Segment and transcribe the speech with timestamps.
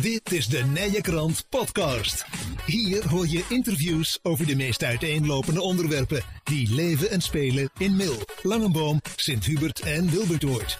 [0.00, 2.24] Dit is de Nije Krant Podcast.
[2.66, 8.16] Hier hoor je interviews over de meest uiteenlopende onderwerpen die leven en spelen in Mil,
[8.42, 10.78] Langenboom, Sint-Hubert en Wilbertoord.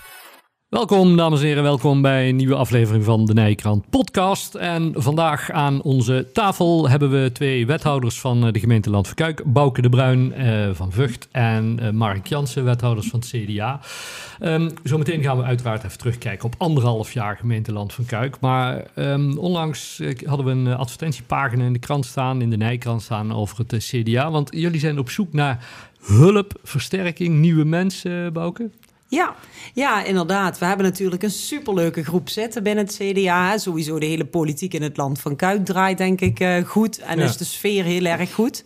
[0.69, 4.55] Welkom dames en heren, welkom bij een nieuwe aflevering van de Nijkrant podcast.
[4.55, 9.43] En vandaag aan onze tafel hebben we twee wethouders van eh, de gemeente Landverkuik.
[9.45, 13.81] Bouke de Bruin uh, van Vught en uh, Mark Jansen, wethouders van het CDA.
[14.41, 18.41] Um, zometeen gaan we uiteraard even terugkijken op anderhalf jaar gemeente Landverkuik.
[18.41, 23.33] Maar um, onlangs hadden we een advertentiepagina in de krant staan, in de Nijkrant staan
[23.33, 24.31] over het CDA.
[24.31, 25.67] Want jullie zijn op zoek naar
[26.03, 28.71] hulp, versterking, nieuwe mensen, Bouke.
[29.09, 29.35] Ja,
[29.75, 30.59] ja, inderdaad.
[30.59, 33.59] We hebben natuurlijk een superleuke groep zitten binnen het CDA.
[33.59, 36.99] Sowieso de hele politiek in het land van Kuik draait denk ik uh, goed.
[36.99, 37.25] En ja.
[37.25, 38.65] is de sfeer heel erg goed.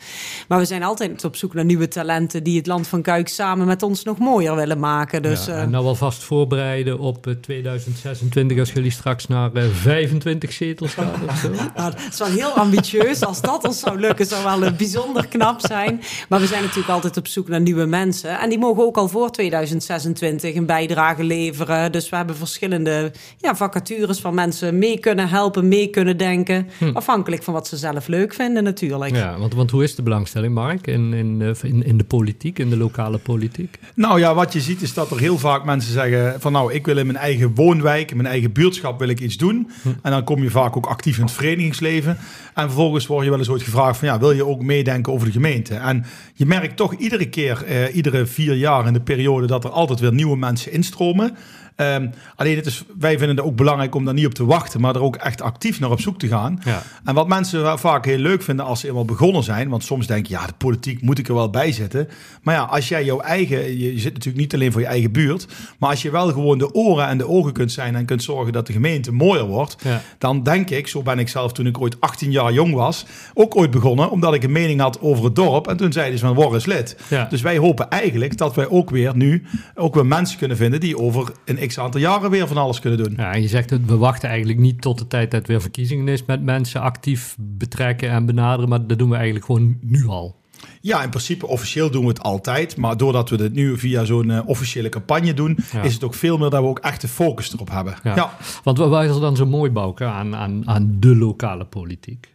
[0.49, 2.43] Maar we zijn altijd op zoek naar nieuwe talenten...
[2.43, 5.23] die het land van Kuik samen met ons nog mooier willen maken.
[5.23, 8.59] Dus, ja, en uh, nou alvast voorbereiden op 2026...
[8.59, 11.49] als jullie straks naar uh, 25 zetels gaan of zo.
[11.77, 13.25] nou, dat is wel heel ambitieus.
[13.25, 16.01] Als dat ons zou lukken, zou wel bijzonder knap zijn.
[16.29, 18.39] Maar we zijn natuurlijk altijd op zoek naar nieuwe mensen.
[18.39, 21.93] En die mogen ook al voor 2026 een bijdrage leveren.
[21.93, 26.69] Dus we hebben verschillende ja, vacatures van mensen mee kunnen helpen, mee kunnen denken.
[26.79, 26.91] Hm.
[26.93, 29.17] Afhankelijk van wat ze zelf leuk vinden natuurlijk.
[29.17, 32.71] Ja, want, want hoe is de belangstelling, Mark, in, in, in, in de politiek, in
[32.71, 33.79] de lokale politiek?
[33.95, 36.87] Nou ja, wat je ziet is dat er heel vaak mensen zeggen van nou, ik
[36.87, 39.71] wil in mijn eigen woonwijk, in mijn eigen buurtschap wil ik iets doen.
[39.83, 39.89] Hm.
[40.03, 42.19] En dan kom je vaak ook actief in het verenigingsleven.
[42.55, 45.27] En vervolgens word je wel eens ooit gevraagd van ja, wil je ook meedenken over
[45.27, 45.75] de gemeente?
[45.75, 49.71] En je merkt toch iedere keer, eh, iedere vier jaar in de periode, dat er
[49.71, 51.37] altijd weer nieuwe mensen instromen.
[51.77, 54.81] Um, alleen het is, wij vinden het ook belangrijk om daar niet op te wachten,
[54.81, 56.61] maar er ook echt actief naar op zoek te gaan.
[56.65, 56.83] Ja.
[57.05, 60.27] En wat mensen vaak heel leuk vinden als ze eenmaal begonnen zijn, want soms denk
[60.27, 62.09] je, ja, de politiek moet ik er wel bij zitten.
[62.43, 65.47] Maar ja, als jij jouw eigen, je, zit natuurlijk niet alleen voor je eigen buurt,
[65.79, 68.53] maar als je wel gewoon de oren en de ogen kunt zijn en kunt zorgen
[68.53, 70.03] dat de gemeente mooier wordt, ja.
[70.19, 73.57] dan denk ik, zo ben ik zelf toen ik ooit 18 jaar jong was, ook
[73.57, 75.69] ooit begonnen, omdat ik een mening had over het dorp.
[75.69, 76.97] En toen zeiden ze van, word eens lid.
[77.09, 77.25] Ja.
[77.25, 79.45] Dus wij hopen eigenlijk dat wij ook weer nu,
[79.75, 83.05] ook weer mensen kunnen vinden die over een x aantal jaren weer van alles kunnen
[83.05, 83.15] doen.
[83.17, 86.25] Ja, en je zegt we wachten eigenlijk niet tot de tijd dat weer verkiezingen is
[86.25, 90.39] met mensen actief betrekken en benaderen, maar dat doen we eigenlijk gewoon nu al.
[90.81, 92.77] Ja, in principe officieel doen we het altijd.
[92.77, 95.83] Maar doordat we dit nu via zo'n uh, officiële campagne doen, ja.
[95.83, 97.95] is het ook veel meer dat we ook echt de focus erop hebben.
[98.03, 98.15] Ja.
[98.15, 98.37] ja.
[98.65, 102.29] Want wat is er dan zo mooi, Bouke, aan, aan, aan de lokale politiek?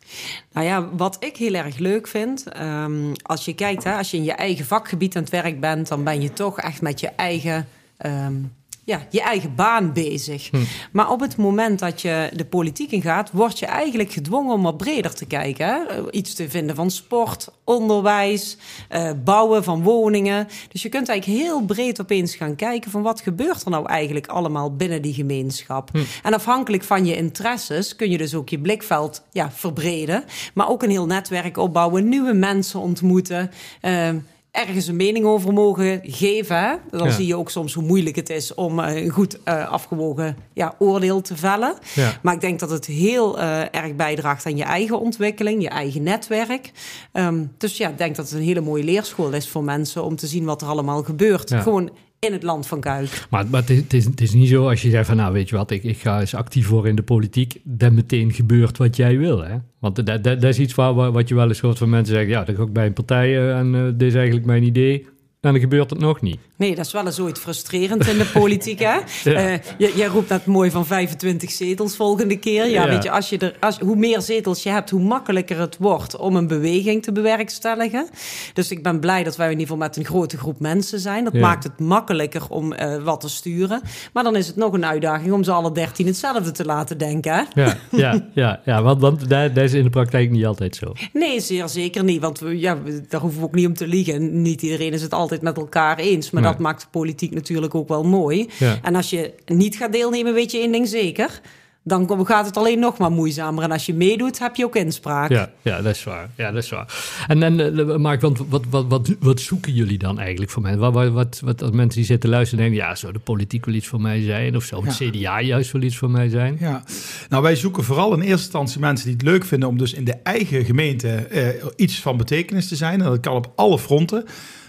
[0.53, 4.18] Nou ja, wat ik heel erg leuk vind, um, als je kijkt, hè, als je
[4.18, 7.07] in je eigen vakgebied aan het werk bent, dan ben je toch echt met je
[7.07, 7.68] eigen.
[8.06, 8.52] Um,
[8.85, 10.50] ja, je eigen baan bezig.
[10.50, 10.57] Hm.
[10.91, 14.78] Maar op het moment dat je de politiek ingaat, word je eigenlijk gedwongen om wat
[14.78, 15.68] breder te kijken.
[15.68, 16.12] Hè?
[16.12, 18.57] Iets te vinden van sport, onderwijs,
[18.91, 20.47] uh, bouwen van woningen.
[20.72, 24.28] Dus je kunt eigenlijk heel breed opeens gaan kijken van wat gebeurt er nou eigenlijk
[24.28, 25.90] allemaal binnen die gemeenschap.
[25.91, 26.00] Hm.
[26.24, 30.24] En afhankelijk van je interesses kun je dus ook je blikveld ja, verbreden.
[30.53, 33.51] Maar ook een heel netwerk opbouwen, nieuwe mensen ontmoeten.
[33.81, 34.09] Uh,
[34.56, 36.80] ergens een mening over mogen geven.
[36.90, 37.14] Dan ja.
[37.14, 41.22] zie je ook soms hoe moeilijk het is om een goed uh, afgewogen ja, oordeel
[41.22, 41.74] te vellen.
[41.94, 42.20] Ja.
[42.22, 46.04] Maar ik denk dat het heel uh, erg bijdraagt aan je eigen ontwikkeling, je eigen
[46.04, 46.72] netwerk.
[47.14, 50.16] Um, dus ja, ik denk dat het een hele mooie leerschool is voor mensen om
[50.16, 51.54] te zien wat er allemaal gebeurt.
[51.54, 51.90] Gewoon
[52.25, 53.25] in het land van Kuik.
[53.30, 55.56] Maar, maar het, is, het is niet zo als je zegt van nou weet je
[55.56, 59.18] wat, ik, ik ga eens actief worden in de politiek, dan meteen gebeurt wat jij
[59.18, 59.44] wil.
[59.44, 59.56] Hè?
[59.80, 62.56] Want dat, is iets waar, wat je wel eens hoort van mensen zeggen, ja, dat
[62.56, 65.08] ga ik bij een partij en uh, dit is eigenlijk mijn idee.
[65.45, 66.38] En dan gebeurt het nog niet.
[66.56, 68.79] Nee, dat is wel eens ooit frustrerend in de politiek.
[68.79, 68.97] Hè?
[69.31, 69.51] ja.
[69.51, 69.57] uh,
[69.95, 72.66] jij roept dat mooi van 25 zetels volgende keer.
[72.66, 72.88] Ja, ja.
[72.89, 76.17] weet je, als je er, als, hoe meer zetels je hebt, hoe makkelijker het wordt
[76.17, 78.07] om een beweging te bewerkstelligen.
[78.53, 81.23] Dus ik ben blij dat wij in ieder geval met een grote groep mensen zijn.
[81.23, 81.39] Dat ja.
[81.39, 83.81] maakt het makkelijker om uh, wat te sturen.
[84.13, 87.33] Maar dan is het nog een uitdaging om ze alle dertien hetzelfde te laten denken.
[87.33, 87.44] Hè?
[87.62, 90.94] Ja, ja, ja, ja, want, want dat, dat is in de praktijk niet altijd zo.
[91.13, 92.22] Nee, zeer zeker niet.
[92.22, 92.77] Want we, ja,
[93.09, 94.41] daar hoeven we ook niet om te liegen.
[94.41, 96.31] Niet iedereen is het altijd met elkaar eens.
[96.31, 96.51] Maar nee.
[96.51, 98.50] dat maakt de politiek natuurlijk ook wel mooi.
[98.59, 98.79] Ja.
[98.81, 101.41] En als je niet gaat deelnemen, weet je één ding zeker.
[101.88, 103.63] Dan gaat het alleen nog maar moeizamer.
[103.63, 105.30] En als je meedoet, heb je ook inspraak.
[105.30, 106.30] Ja, ja dat is waar.
[106.38, 106.94] Ja, dat is waar.
[107.27, 110.92] En, en Mark, want wat, wat, wat, wat zoeken jullie dan eigenlijk voor mensen?
[110.92, 112.83] Wat, wat, wat, als mensen die zitten luisteren denken...
[112.83, 114.56] ja, zou de politiek wel iets voor mij zijn?
[114.56, 115.10] Of zou het ja.
[115.10, 116.57] CDA juist wel iets voor mij zijn?
[116.60, 116.83] Ja,
[117.30, 119.69] nou wij zoeken vooral in eerste instantie mensen die het leuk vinden...
[119.69, 123.01] om dus in de eigen gemeente uh, iets van betekenis te zijn.
[123.01, 124.25] En dat kan op alle fronten.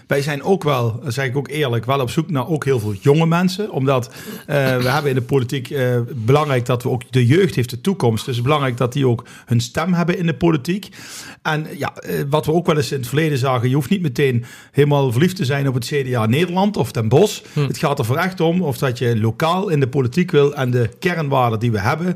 [0.07, 2.93] Wij zijn ook wel, zeg ik ook eerlijk, wel op zoek naar ook heel veel
[2.93, 3.71] jonge mensen.
[3.71, 4.11] Omdat
[4.45, 4.53] we
[4.89, 5.75] hebben in de politiek
[6.15, 8.25] belangrijk dat we ook de jeugd heeft de toekomst.
[8.25, 10.89] Dus belangrijk dat die ook hun stem hebben in de politiek.
[11.41, 11.93] En ja,
[12.29, 15.35] wat we ook wel eens in het verleden zagen, je hoeft niet meteen helemaal verliefd
[15.35, 17.41] te zijn op het CDA Nederland of Den Bosch.
[17.53, 17.59] Hm.
[17.59, 20.71] Het gaat er voor echt om of dat je lokaal in de politiek wil en
[20.71, 22.15] de kernwaarden die we hebben,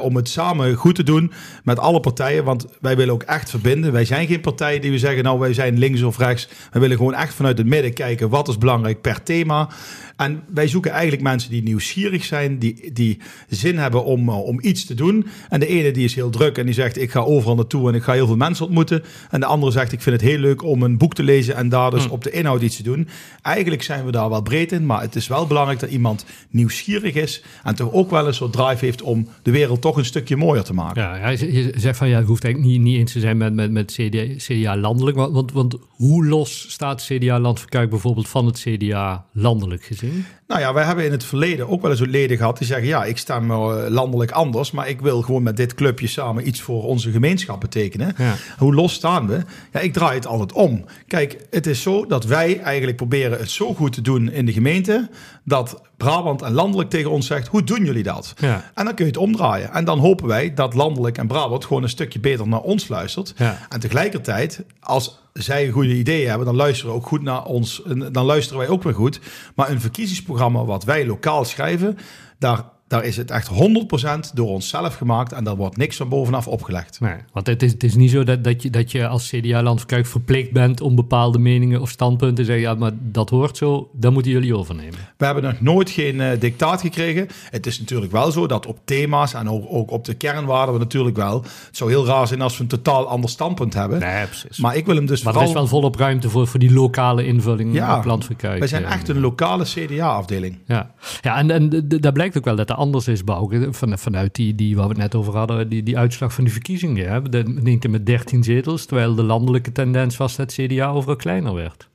[0.00, 1.32] om het samen goed te doen
[1.64, 2.44] met alle partijen.
[2.44, 3.92] Want wij willen ook echt verbinden.
[3.92, 6.48] Wij zijn geen partij die we zeggen, nou wij zijn links of rechts.
[6.72, 9.68] We willen gewoon echt vanuit het midden kijken wat is belangrijk per thema.
[10.16, 13.18] En wij zoeken eigenlijk mensen die nieuwsgierig zijn, die, die
[13.48, 15.26] zin hebben om, uh, om iets te doen.
[15.48, 17.94] En de ene die is heel druk en die zegt ik ga overal naartoe en
[17.94, 19.02] ik ga heel veel mensen ontmoeten.
[19.30, 21.68] En de andere zegt ik vind het heel leuk om een boek te lezen en
[21.68, 22.10] daar dus hm.
[22.10, 23.08] op de inhoud iets te doen.
[23.42, 27.14] Eigenlijk zijn we daar wel breed in, maar het is wel belangrijk dat iemand nieuwsgierig
[27.14, 30.36] is en toch ook wel een soort drive heeft om de wereld toch een stukje
[30.36, 31.02] mooier te maken.
[31.02, 33.70] Ja, je zegt van ja, het hoeft eigenlijk niet, niet eens te zijn met, met,
[33.70, 35.16] met CDA, CDA landelijk.
[35.16, 40.24] Want, want, want hoe los staat CDA Landverkuik bijvoorbeeld van het CDA landelijk gezien?
[40.46, 43.04] Nou ja, wij hebben in het verleden ook wel eens leden gehad die zeggen: ja,
[43.04, 46.84] ik stem uh, landelijk anders, maar ik wil gewoon met dit clubje samen iets voor
[46.84, 48.14] onze gemeenschap betekenen.
[48.58, 49.40] Hoe los staan we?
[49.72, 50.84] Ja, ik draai het altijd om.
[51.06, 54.52] Kijk, het is zo dat wij eigenlijk proberen het zo goed te doen in de
[54.52, 55.08] gemeente
[55.44, 58.34] dat Brabant en landelijk tegen ons zegt: hoe doen jullie dat?
[58.38, 58.70] Ja.
[58.74, 59.72] En dan kun je het omdraaien.
[59.72, 63.34] En dan hopen wij dat landelijk en Brabant gewoon een stukje beter naar ons luistert.
[63.68, 67.82] En tegelijkertijd, als zij goede ideeën hebben, dan luisteren we ook goed naar ons.
[68.12, 69.20] Dan luisteren wij ook weer goed.
[69.54, 71.98] Maar een verkiezingsprogramma wat wij lokaal schrijven,
[72.38, 76.48] daar daar is het echt 100% door onszelf gemaakt en daar wordt niks van bovenaf
[76.48, 77.00] opgelegd.
[77.00, 80.06] Nee, want het is, het is niet zo dat, dat, je, dat je als CDA-landverkuik
[80.06, 84.12] verplicht bent om bepaalde meningen of standpunten te zeggen, ja, maar dat hoort zo, dan
[84.12, 84.98] moeten jullie overnemen.
[85.16, 87.28] We hebben nog nooit geen uh, dictaat gekregen.
[87.50, 90.80] Het is natuurlijk wel zo dat op thema's en ook, ook op de kernwaarden we
[90.80, 93.98] natuurlijk wel, het zou heel raar zijn als we een totaal ander standpunt hebben.
[93.98, 94.58] Nee, precies.
[94.58, 97.26] Maar ik wil hem dus Maar er is wel volop ruimte voor, voor die lokale
[97.26, 98.58] invulling ja, op landverkuik.
[98.58, 100.58] Wij zijn echt een lokale CDA-afdeling.
[100.66, 100.90] Ja,
[101.20, 104.54] ja en, en daar blijkt ook wel dat de anders is, Bouke, van, vanuit die,
[104.54, 107.08] die waar we het net over hadden, die, die uitslag van de verkiezingen.
[107.08, 107.22] Hè?
[107.22, 111.90] De, neemt met 13 zetels, terwijl de landelijke tendens was dat CDA overal kleiner werd.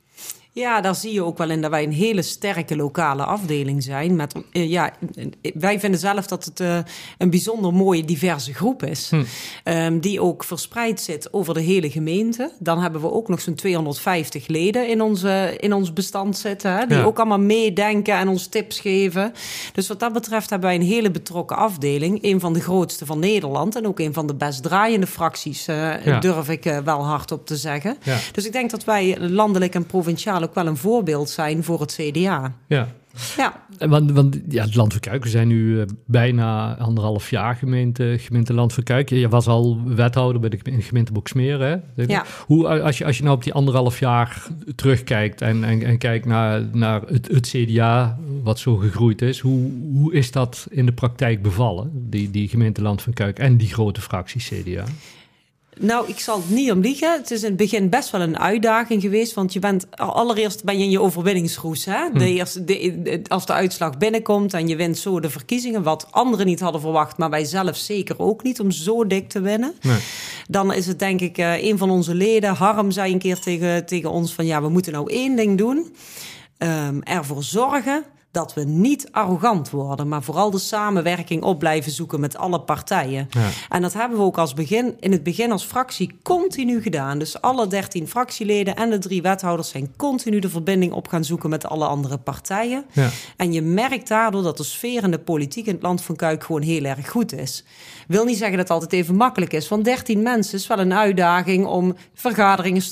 [0.58, 4.16] Ja, daar zie je ook wel in dat wij een hele sterke lokale afdeling zijn.
[4.16, 4.92] Met, uh, ja,
[5.54, 6.78] wij vinden zelf dat het uh,
[7.18, 9.10] een bijzonder mooie diverse groep is.
[9.10, 9.24] Hm.
[9.64, 12.52] Um, die ook verspreid zit over de hele gemeente.
[12.58, 16.72] Dan hebben we ook nog zo'n 250 leden in, onze, in ons bestand zitten.
[16.72, 17.02] Hè, die ja.
[17.02, 19.32] ook allemaal meedenken en ons tips geven.
[19.72, 22.18] Dus wat dat betreft hebben wij een hele betrokken afdeling.
[22.22, 23.76] Een van de grootste van Nederland.
[23.76, 26.20] En ook een van de best draaiende fracties, uh, ja.
[26.20, 27.96] durf ik wel hardop te zeggen.
[28.02, 28.16] Ja.
[28.32, 31.98] Dus ik denk dat wij landelijk en provinciaal ook wel een voorbeeld zijn voor het
[32.00, 32.54] CDA.
[32.66, 32.88] Ja.
[33.36, 33.66] Ja.
[33.88, 38.78] Want, want ja, het Land we zijn nu uh, bijna anderhalf jaar gemeente, gemeente Land
[39.04, 41.60] Je was al wethouder bij de gemeente Boksmeer.
[41.60, 42.02] Hè?
[42.06, 42.24] Ja.
[42.46, 46.26] Hoe, als, je, als je nou op die anderhalf jaar terugkijkt en, en, en kijkt
[46.26, 50.92] naar, naar het, het CDA, wat zo gegroeid is, hoe, hoe is dat in de
[50.92, 53.06] praktijk bevallen, die, die gemeente Land
[53.38, 54.84] en die grote fractie CDA?
[55.80, 57.12] Nou, ik zal het niet om liegen.
[57.12, 59.34] Het is in het begin best wel een uitdaging geweest.
[59.34, 61.84] Want je bent allereerst ben je in je overwinningsroes.
[61.84, 62.10] Hè?
[62.12, 62.24] De hm.
[62.24, 65.82] eerste, de, als de uitslag binnenkomt en je wint zo de verkiezingen.
[65.82, 68.60] Wat anderen niet hadden verwacht, maar wij zelf zeker ook niet.
[68.60, 69.72] Om zo dik te winnen.
[69.82, 69.98] Nee.
[70.48, 72.54] Dan is het denk ik uh, een van onze leden.
[72.54, 75.94] Harm zei een keer tegen, tegen ons van ja, we moeten nou één ding doen.
[76.58, 78.04] Um, ervoor zorgen
[78.38, 83.28] dat we niet arrogant worden, maar vooral de samenwerking op blijven zoeken met alle partijen.
[83.30, 83.48] Ja.
[83.68, 87.18] En dat hebben we ook als begin, in het begin als fractie continu gedaan.
[87.18, 91.50] Dus alle dertien fractieleden en de drie wethouders zijn continu de verbinding op gaan zoeken
[91.50, 92.84] met alle andere partijen.
[92.92, 93.10] Ja.
[93.36, 96.44] En je merkt daardoor dat de sfeer in de politiek in het land van Kuik
[96.44, 97.64] gewoon heel erg goed is.
[98.08, 100.94] Wil niet zeggen dat het altijd even makkelijk is, want 13 mensen is wel een
[100.94, 102.82] uitdaging om vergaderingen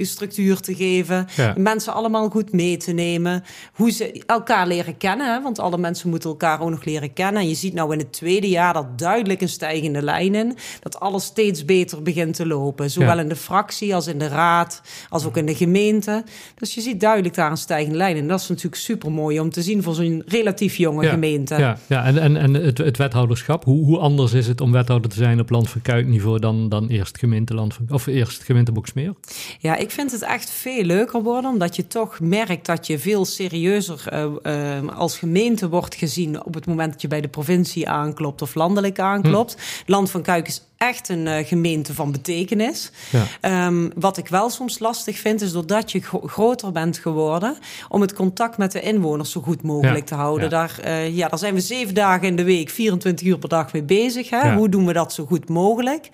[0.00, 1.54] structuur te geven, ja.
[1.56, 3.44] mensen allemaal goed mee te nemen,
[3.74, 5.34] hoe ze elkaar leren kennen.
[5.34, 5.42] Hè?
[5.42, 7.42] Want alle mensen moeten elkaar ook nog leren kennen.
[7.42, 10.56] En je ziet nou in het tweede jaar dat duidelijk een stijgende lijn in.
[10.80, 12.90] Dat alles steeds beter begint te lopen.
[12.90, 16.24] Zowel in de fractie als in de raad, als ook in de gemeente.
[16.54, 18.16] Dus je ziet duidelijk daar een stijgende lijn.
[18.16, 21.56] En dat is natuurlijk super mooi om te zien voor zo'n relatief jonge gemeente.
[21.56, 22.04] Ja, ja.
[22.04, 25.40] en, en, en het, het wethouderschap, hoe, hoe anders is het om wethouder te zijn
[25.40, 29.14] op land niveau dan, dan eerst gemeente land of eerst gemeente Boksmeer?
[29.58, 33.24] Ja, ik vind het echt veel leuker worden, omdat je toch merkt dat je veel
[33.24, 37.88] serieuzer uh, uh, als gemeente wordt gezien op het moment dat je bij de provincie
[37.88, 39.54] aanklopt of landelijk aanklopt.
[39.54, 39.90] Hm.
[39.90, 42.90] Land van Kuik is echt een uh, gemeente van betekenis.
[43.10, 43.24] Ja.
[43.40, 47.56] Ehm, wat ik wel soms lastig vind, is doordat je groter bent geworden,
[47.88, 50.50] om het contact met de inwoners zo goed mogelijk te houden.
[50.50, 53.72] Daar, uh, ja, daar zijn we zeven dagen in de week, 24 uur per dag
[53.72, 54.30] mee bezig.
[54.30, 54.54] Hè?
[54.54, 56.08] Hoe doen we dat zo goed mogelijk?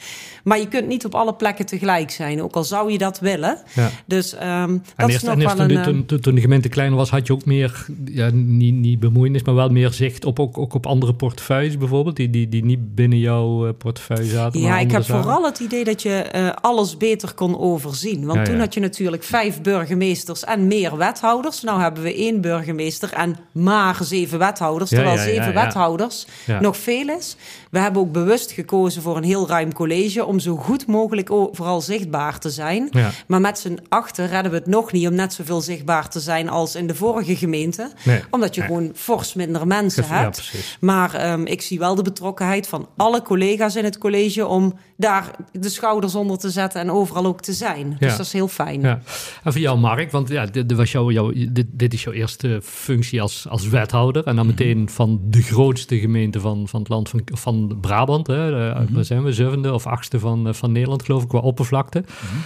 [0.45, 3.59] Maar je kunt niet op alle plekken tegelijk zijn, ook al zou je dat willen.
[4.07, 5.83] Dus um, dat is nog wel toen, een...
[5.83, 9.43] Toen, toen, toen, de gemeente kleiner was, had je ook meer, ja, niet, niet bemoeienis,
[9.43, 12.95] maar wel meer zicht op, ook, ook op andere portefeuilles bijvoorbeeld, die, die, die niet
[12.95, 14.58] binnen jouw portefeuille zaten.
[14.61, 18.27] Ja, ik heb vooral het idee dat je uh, alles beter kon overzien.
[18.27, 21.63] Want toen had je natuurlijk vijf burgemeesters en meer wethouders.
[21.63, 24.91] Nou hebben we één burgemeester en maar zeven wethouders.
[24.91, 26.27] Terwijl zeven wethouders
[26.61, 27.37] nog veel is.
[27.71, 31.81] We hebben ook bewust gekozen voor een heel ruim college om zo goed mogelijk vooral
[31.81, 32.91] zichtbaar te zijn.
[33.27, 36.49] Maar met z'n achter redden we het nog niet om net zoveel zichtbaar te zijn
[36.49, 37.91] als in de vorige gemeente.
[38.31, 40.53] Omdat je gewoon fors minder mensen hebt.
[40.81, 45.31] maar um, ik zie wel de betrokkenheid van alle collega's in het college om daar
[45.53, 47.97] de schouders onder te zetten en overal ook te zijn.
[47.99, 48.81] Dus dat is heel fijn.
[48.81, 49.01] Ja.
[49.45, 52.61] En voor jou, Mark, want ja, dit, was jouw, jouw, dit, dit, is jouw eerste
[52.63, 54.27] functie als, als wethouder.
[54.27, 54.57] En dan mhm.
[54.57, 58.27] meteen van de grootste gemeente van, van het land van, van Brabant.
[58.27, 58.51] Hè.
[58.51, 59.33] De, mm zijn we?
[59.33, 62.05] Zevende of achtste van, van Nederland, geloof ik, qua oppervlakte.
[62.07, 62.37] Mhm.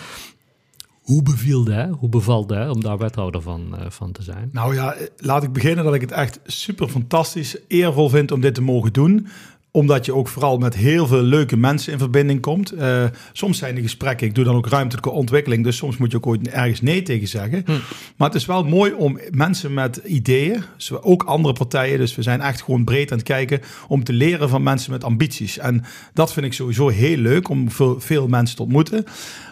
[1.03, 1.89] Hoe beviel dat?
[1.99, 4.49] Hoe bevalt dat om daar wethouder van, uh, van te zijn?
[4.53, 8.55] Nou ja, laat ik beginnen dat ik het echt super fantastisch, eervol vind om dit
[8.55, 9.27] te mogen doen
[9.73, 12.75] omdat je ook vooral met heel veel leuke mensen in verbinding komt.
[12.75, 16.17] Uh, soms zijn de gesprekken, ik doe dan ook ruimtelijke ontwikkeling, dus soms moet je
[16.17, 17.63] ook ooit ergens nee tegen zeggen.
[17.65, 17.73] Hm.
[18.17, 20.63] Maar het is wel mooi om mensen met ideeën,
[21.01, 24.49] ook andere partijen, dus we zijn echt gewoon breed aan het kijken om te leren
[24.49, 25.59] van mensen met ambities.
[25.59, 29.05] En dat vind ik sowieso heel leuk om veel, veel mensen te ontmoeten.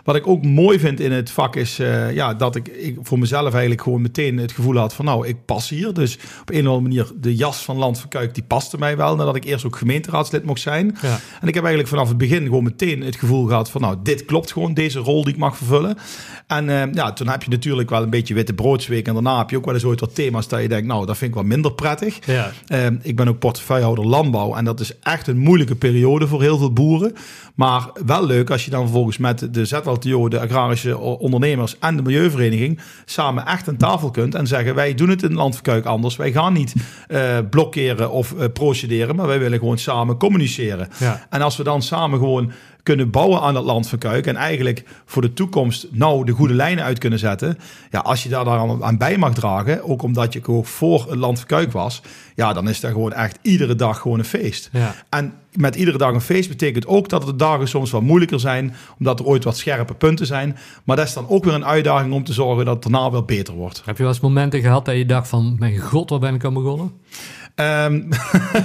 [0.04, 3.18] Wat ik ook mooi vind in het vak is uh, ja, dat ik, ik, voor
[3.18, 5.94] mezelf eigenlijk gewoon meteen het gevoel had van nou, ik pas hier.
[5.94, 9.16] Dus op een of andere manier de jas van Land Kuik, die paste mij wel.
[9.16, 9.76] Nadat ik eerst ook
[10.10, 10.96] gemeenteraadslid mocht zijn.
[11.02, 11.20] Ja.
[11.40, 14.24] En ik heb eigenlijk vanaf het begin gewoon meteen het gevoel gehad van nou, dit
[14.24, 15.96] klopt gewoon, deze rol die ik mag vervullen.
[16.46, 19.06] En uh, ja, toen heb je natuurlijk wel een beetje witte broodsweek.
[19.06, 21.16] En daarna heb je ook wel eens ooit wat thema's dat je denkt, nou, dat
[21.16, 22.18] vind ik wel minder prettig.
[22.26, 22.52] Ja.
[22.68, 24.54] Uh, ik ben ook portefeuillehouder landbouw.
[24.54, 27.14] En dat is echt een moeilijke periode voor heel veel boeren.
[27.60, 32.02] Maar wel leuk als je dan vervolgens met de ZLTO, de agrarische ondernemers en de
[32.02, 36.16] milieuvereniging samen echt aan tafel kunt en zeggen wij doen het in Landverkuik anders.
[36.16, 36.74] Wij gaan niet
[37.08, 40.88] uh, blokkeren of uh, procederen, maar wij willen gewoon samen communiceren.
[40.98, 41.26] Ja.
[41.30, 42.52] En als we dan samen gewoon
[42.82, 46.98] kunnen bouwen aan het landverkuik en eigenlijk voor de toekomst nou de goede lijnen uit
[46.98, 47.58] kunnen zetten.
[47.90, 51.18] Ja, als je daar dan aan bij mag dragen, ook omdat je gewoon voor het
[51.18, 52.02] landverkuik was,
[52.34, 54.68] ja, dan is dat gewoon echt iedere dag gewoon een feest.
[54.72, 54.94] Ja.
[55.08, 58.74] En met iedere dag een feest betekent ook dat de dagen soms wat moeilijker zijn,
[58.98, 60.56] omdat er ooit wat scherpe punten zijn.
[60.84, 63.24] Maar dat is dan ook weer een uitdaging om te zorgen dat het daarna wel
[63.24, 63.82] beter wordt.
[63.84, 66.44] Heb je wel eens momenten gehad dat je dacht van, mijn god, waar ben ik
[66.44, 66.92] aan begonnen?
[67.56, 68.08] Um,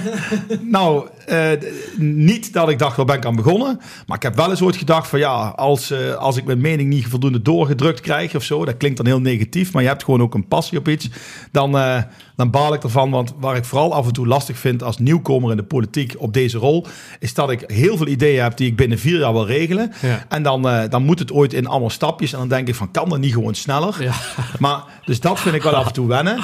[0.76, 1.50] nou, uh,
[1.96, 3.80] niet dat ik dacht, waar ben ik aan begonnen?
[4.06, 6.88] Maar ik heb wel eens ooit gedacht van ja, als, uh, als ik mijn mening
[6.88, 10.22] niet voldoende doorgedrukt krijg of zo, dat klinkt dan heel negatief, maar je hebt gewoon
[10.22, 11.08] ook een passie op iets,
[11.52, 12.02] dan, uh,
[12.36, 13.10] dan baal ik ervan.
[13.10, 16.32] Want waar ik vooral af en toe lastig vind als nieuwkomer in de politiek op
[16.32, 16.86] deze rol,
[17.18, 19.92] is dat ik heel veel ideeën heb die ik binnen vier jaar wil regelen.
[20.02, 20.24] Ja.
[20.28, 22.32] En dan, dan moet het ooit in allemaal stapjes.
[22.32, 24.02] En dan denk ik van, kan dat niet gewoon sneller?
[24.02, 24.12] Ja.
[24.58, 26.38] Maar, dus dat vind ik wel af en toe wennen.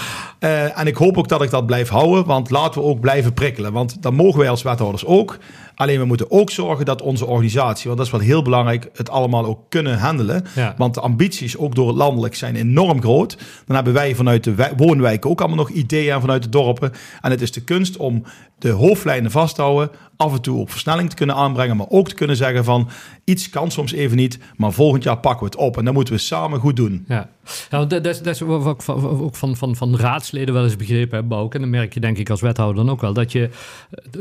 [0.75, 3.73] En ik hoop ook dat ik dat blijf houden, want laten we ook blijven prikkelen.
[3.73, 5.39] Want dan mogen wij als wethouders ook.
[5.75, 9.11] Alleen we moeten ook zorgen dat onze organisatie, want dat is wel heel belangrijk, het
[9.11, 10.45] allemaal ook kunnen handelen.
[10.55, 10.75] Ja.
[10.77, 13.37] Want de ambities, ook door het landelijk, zijn enorm groot.
[13.67, 16.93] Dan hebben wij vanuit de woonwijken ook allemaal nog ideeën vanuit de dorpen.
[17.21, 18.23] En het is de kunst om
[18.63, 22.09] de hoofdlijnen vast te houden, af en toe op versnelling te kunnen aanbrengen, maar ook
[22.09, 22.89] te kunnen zeggen van
[23.25, 26.15] iets kan soms even niet, maar volgend jaar pakken we het op en dan moeten
[26.15, 27.05] we samen goed doen.
[27.09, 27.29] Ja,
[27.71, 31.19] ja dat, dat, dat is ook van, ook van, van, van raadsleden wel eens begrepen
[31.19, 31.55] hebben, ook.
[31.55, 33.51] En dan merk je denk ik als wethouder dan ook wel, dat je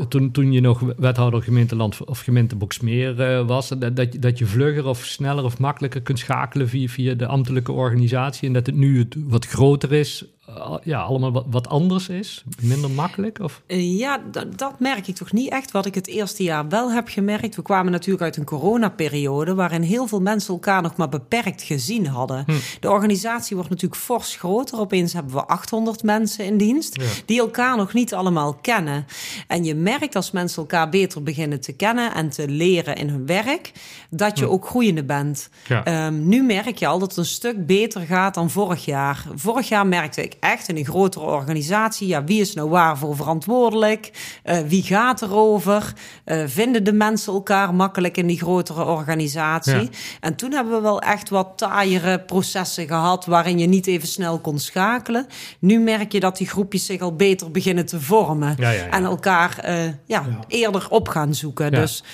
[0.08, 4.46] toen, toen je nog wethouder gemeenteland of gemeente Boksmeer uh, was, dat, dat, dat je
[4.46, 8.74] vlugger of sneller of makkelijker kunt schakelen via, via de ambtelijke organisatie en dat het
[8.74, 10.41] nu wat groter is, eh,
[10.82, 12.44] ja, allemaal wat, anders is?
[12.60, 13.38] Minder makkelijk?
[13.38, 13.62] Of?
[13.66, 14.20] Uh, ja,
[14.56, 15.70] dat merk ik toch niet echt.
[15.70, 17.56] Wat ik het eerste jaar wel heb gemerkt.
[17.56, 19.54] We kwamen natuurlijk uit een coronaperiode.
[19.54, 22.44] waarin heel veel mensen elkaar nog maar beperkt gezien hadden.
[22.46, 22.52] Hm.
[22.80, 24.78] De organisatie wordt natuurlijk fors groter.
[24.78, 27.02] Opeens hebben we 800 mensen in dienst.
[27.26, 29.06] die elkaar nog niet allemaal kennen.
[29.46, 32.14] En je merkt als mensen elkaar beter beginnen te kennen.
[32.14, 33.72] en te leren in hun werk.
[34.10, 34.50] dat je hm.
[34.50, 35.48] ook groeiende bent.
[35.68, 36.06] Ja.
[36.06, 39.24] Um, nu merk je al dat het een stuk beter gaat dan vorig jaar.
[39.34, 42.06] Vorig jaar merkte ik echt in een grotere organisatie.
[42.06, 44.10] Ja, wie is nou waarvoor verantwoordelijk?
[44.44, 45.92] Uh, wie gaat erover?
[46.24, 49.90] Uh, vinden de mensen elkaar makkelijk in die grotere organisatie?
[50.20, 54.38] En toen hebben we wel echt wat taaiere processen gehad waarin je niet even snel
[54.38, 55.26] kon schakelen.
[55.58, 58.56] Nu merk je dat die groepjes zich al beter beginnen te vormen
[58.90, 61.70] en elkaar uh, ja, eerder op gaan zoeken.
[61.70, 62.04] Dus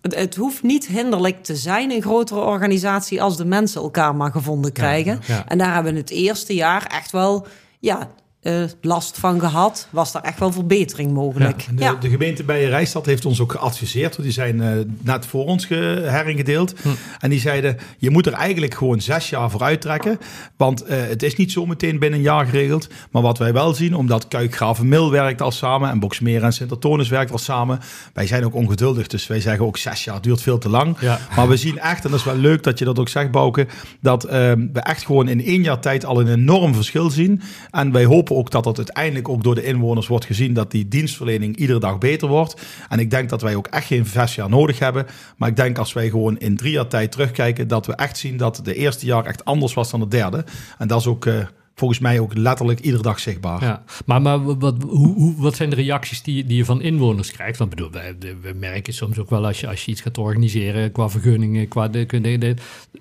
[0.00, 4.30] het, het hoeft niet hinderlijk te zijn, een grotere organisatie, als de mensen elkaar maar
[4.30, 5.20] gevonden krijgen.
[5.26, 5.44] Ja, ja.
[5.48, 7.46] En daar hebben we het eerste jaar echt wel
[7.84, 8.08] ja,
[8.44, 9.88] eh, last van gehad.
[9.90, 11.60] Was daar echt wel verbetering mogelijk.
[11.60, 11.94] Ja, de, Ja.
[11.94, 14.22] de gemeente Bijenrijstad heeft ons ook geadviseerd.
[14.22, 14.68] Die zijn eh,
[15.02, 16.74] net voor ons ge- heringedeeld.
[16.82, 16.88] Hm.
[17.18, 20.18] En die zeiden, je moet er eigenlijk gewoon zes jaar voor uittrekken.
[20.56, 22.88] Want eh, het is niet zo meteen binnen een jaar geregeld.
[23.10, 25.90] Maar wat wij wel zien, omdat Kuikgravenmil werkt al samen...
[25.90, 27.78] en Boksmeer en Sint-Antonis werkt al samen.
[28.12, 30.96] Wij zijn ook ongeduldig, dus wij zeggen ook zes jaar duurt veel te lang.
[31.00, 31.18] Ja.
[31.36, 33.66] Maar we zien echt, en dat is wel leuk dat je dat ook zegt, Bouke...
[34.00, 37.42] dat we echt gewoon in één jaar tijd al een enorm verschil zien.
[37.70, 40.54] En wij hopen ook dat dat uiteindelijk ook door de inwoners wordt gezien...
[40.54, 42.62] dat die dienstverlening iedere dag beter wordt.
[42.88, 45.06] En ik denk dat wij ook echt geen zes jaar nodig hebben.
[45.36, 47.68] Maar ik denk als wij gewoon in drie jaar tijd terugkijken...
[47.68, 50.44] dat we echt zien dat de eerste jaar echt anders was dan het derde.
[50.78, 51.26] En dat is ook...
[51.26, 53.62] eh, Volgens mij ook letterlijk iedere dag zichtbaar.
[53.62, 57.30] Ja, maar, maar wat, hoe, hoe, wat zijn de reacties die, die je van inwoners
[57.32, 57.58] krijgt?
[57.58, 57.90] Want bedoel,
[58.42, 61.88] we merken soms ook wel als je, als je iets gaat organiseren qua vergunningen, qua
[61.88, 62.54] de,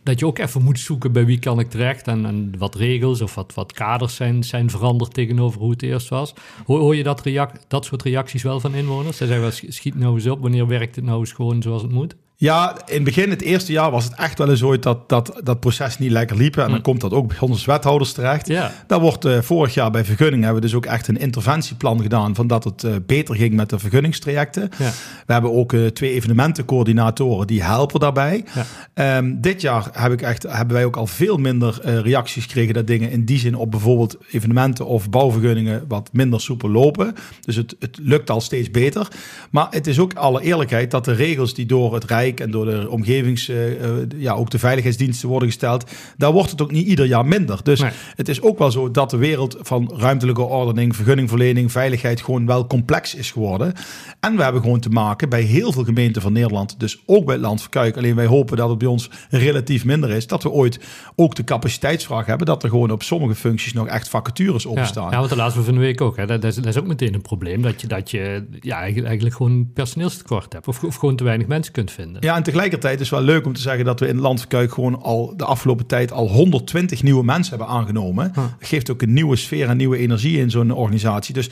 [0.03, 3.21] dat je ook even moet zoeken bij wie kan ik terecht en, en wat regels
[3.21, 6.33] of wat, wat kaders zijn, zijn veranderd tegenover hoe het eerst was.
[6.65, 9.17] Hoor, hoor je dat, reac- dat soort reacties wel van inwoners?
[9.17, 11.81] Ze zeggen wel, "Sch- schiet nou eens op, wanneer werkt het nou eens gewoon zoals
[11.81, 12.15] het moet?
[12.35, 15.39] Ja, in het begin, het eerste jaar, was het echt wel eens ooit dat dat,
[15.43, 16.57] dat proces niet lekker liep.
[16.57, 18.47] En dan komt dat ook bij als wethouders terecht.
[18.47, 18.71] Ja.
[18.87, 22.35] Daar wordt eh, vorig jaar bij vergunningen hebben we dus ook echt een interventieplan gedaan
[22.35, 24.69] van dat het eh, beter ging met de vergunningstrajecten.
[24.77, 24.91] Ja.
[25.25, 28.45] We hebben ook eh, twee evenementencoördinatoren die helpen daarbij.
[28.53, 28.65] Ja.
[28.93, 32.87] Ehm, dit jaar heb ik echt, hebben wij ook al veel minder reacties gekregen dat
[32.87, 37.15] dingen in die zin op bijvoorbeeld evenementen of bouwvergunningen wat minder soepel lopen.
[37.41, 39.07] Dus het, het lukt al steeds beter.
[39.51, 42.65] Maar het is ook alle eerlijkheid dat de regels die door het Rijk en door
[42.65, 46.87] de omgevings, eh, eh, ja, ook de veiligheidsdiensten worden gesteld, daar wordt het ook niet
[46.87, 47.59] ieder jaar minder.
[47.63, 47.91] Dus Nee.
[48.15, 52.67] het is ook wel zo dat de wereld van ruimtelijke ordening, vergunningverlening, veiligheid gewoon wel
[52.67, 53.73] complex is geworden.
[54.19, 57.33] En we hebben gewoon te maken bij heel veel gemeenten van Nederland, dus ook bij
[57.35, 57.97] het Land van Kuik.
[57.97, 60.27] Alleen wij hopen dat het bij ons relatief minder is.
[60.27, 60.79] Dat we ooit
[61.15, 65.11] ook de capaciteitsvraag hebben, dat er gewoon op sommige functies nog echt vacatures Ja, openstaan.
[65.11, 66.17] ja, want de laatste van de week ook.
[66.17, 66.25] Hè.
[66.25, 67.61] Dat, is, dat is ook meteen een probleem.
[67.61, 70.67] Dat je, dat je ja, eigenlijk, eigenlijk gewoon personeelstekort hebt.
[70.67, 72.12] Of, of gewoon te weinig mensen kunt vinden.
[72.19, 74.39] Ja, en tegelijkertijd is het wel leuk om te zeggen dat we in het Land
[74.39, 78.31] van Kuik gewoon al de afgelopen tijd al 120 nieuwe mensen hebben aangenomen.
[78.35, 81.33] Dat geeft ook een nieuwe sfeer en nieuwe energie in zo'n organisatie.
[81.33, 81.49] Dus,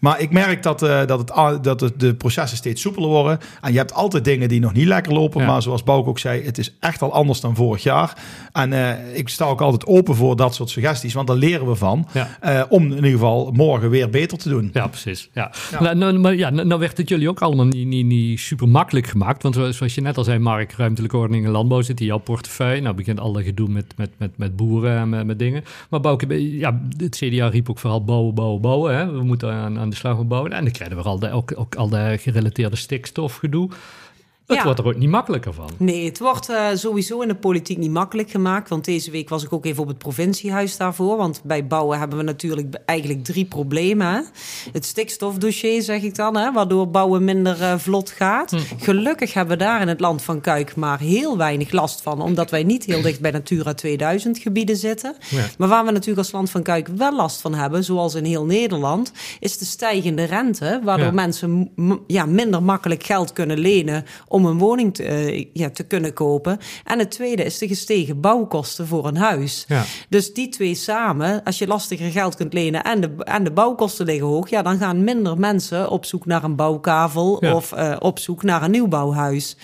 [0.00, 3.38] maar ik merk dat, eh, dat, het, dat het, de processen steeds soepeler worden.
[3.60, 5.40] En je hebt altijd dingen die nog niet lekker lopen.
[5.40, 5.46] Ja.
[5.46, 8.16] Maar zoals Bouke ook zei, het is echt al anders dan vorig jaar.
[8.52, 11.74] En eh, ik sta ook altijd open voor dat soort suggesties, want daar leren we
[11.74, 12.08] van.
[12.12, 12.36] Ja.
[12.40, 14.70] eh, om in ieder geval morgen weer beter te doen.
[14.72, 15.28] Ja, precies.
[15.32, 15.52] Ja.
[15.80, 18.68] Nou, nou, maar ja, nou nou werd het jullie ook allemaal niet, niet, niet super
[18.68, 19.42] makkelijk gemaakt.
[19.42, 22.18] Want zoals zoals je net al zei, Mark, ruimtelijke ordening en landbouw zit in jouw
[22.18, 22.80] portefeuille.
[22.80, 25.64] Nou begint alle gedoe met, met, met, met boeren en met, met dingen.
[25.90, 28.96] Maar Bouke, ja, het CDA riep ook vooral bouwen, bouwen, bouwen.
[28.96, 29.12] Hè.
[29.12, 30.52] We moeten aan, aan de slag met bouwen.
[30.52, 33.70] En dan krijgen we al de, ook, ook al de gerelateerde stikstofgedoe.
[34.46, 34.64] Het Ja.
[34.64, 35.68] wordt er ook niet makkelijker van.
[35.76, 38.68] Nee, het wordt eh, sowieso in de politiek niet makkelijk gemaakt.
[38.68, 41.16] Want deze week was ik ook even op het provinciehuis daarvoor.
[41.16, 44.06] Want bij bouwen hebben we natuurlijk eigenlijk drie problemen.
[44.06, 44.20] hè.
[44.72, 48.54] Het stikstofdossier, zeg ik dan, hè, waardoor bouwen minder eh, vlot gaat.
[48.78, 52.20] Gelukkig hebben we daar in het land van Kuik maar heel weinig last van.
[52.22, 55.16] Omdat wij niet heel dicht bij Natura 2000 gebieden zitten.
[55.30, 55.44] Ja.
[55.58, 58.44] Maar waar we natuurlijk als land van Kuik wel last van hebben, zoals in heel
[58.44, 60.80] Nederland, is de stijgende rente.
[60.84, 61.12] Waardoor Ja.
[61.12, 61.70] mensen
[62.06, 64.04] ja, minder makkelijk geld kunnen lenen
[64.34, 66.58] om een woning te, eh, ja, te kunnen kopen.
[66.84, 69.64] En het tweede is de gestegen bouwkosten voor een huis.
[69.68, 69.84] Ja.
[70.08, 74.06] Dus die twee samen, als je lastiger geld kunt lenen en de, en de bouwkosten
[74.06, 77.54] liggen hoog, ja, dan gaan minder mensen op zoek naar een bouwkavel Ja.
[77.54, 79.56] of eh, op zoek naar een nieuwbouwhuis.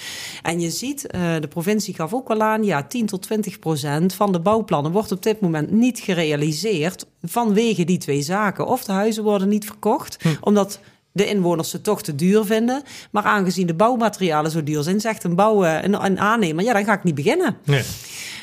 [0.43, 4.15] En je ziet, eh, de provincie gaf ook al aan, ja, 10 tot 20 procent
[4.15, 8.67] van de bouwplannen wordt op dit moment niet gerealiseerd vanwege die twee zaken.
[8.67, 10.81] Of de huizen worden niet verkocht, omdat
[11.13, 12.83] de inwoners het toch te duur vinden.
[13.11, 16.85] Maar aangezien de bouwmaterialen zo duur zijn, zegt een, bouw, een, een aannemer, ja, dan
[16.85, 17.57] ga ik niet beginnen.
[17.65, 17.83] Nee.